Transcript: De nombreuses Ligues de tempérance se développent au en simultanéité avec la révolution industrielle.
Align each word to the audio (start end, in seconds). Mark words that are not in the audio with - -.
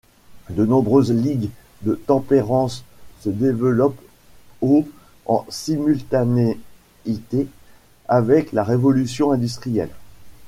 De 0.49 0.65
nombreuses 0.65 1.11
Ligues 1.13 1.51
de 1.83 1.93
tempérance 1.93 2.83
se 3.19 3.29
développent 3.29 4.01
au 4.63 4.87
en 5.27 5.45
simultanéité 5.49 7.47
avec 8.07 8.51
la 8.51 8.63
révolution 8.63 9.31
industrielle. 9.31 9.91